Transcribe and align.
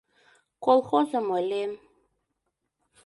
Колхозым 0.65 1.25
ойлем... 1.37 1.71